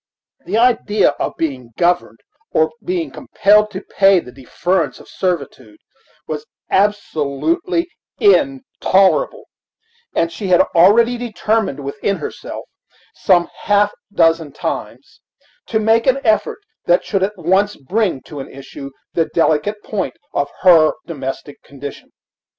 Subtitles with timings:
[0.47, 5.77] The idea of being governed, or of being compelled to pay the deference of servitude,
[6.25, 7.87] was absolutely
[8.19, 9.43] intolerable;
[10.15, 12.65] and she had already determined within herself,
[13.13, 15.21] some half dozen times,
[15.67, 20.15] to make an effort that should at once bring to an issue the delicate point
[20.33, 22.11] of her domestic condition.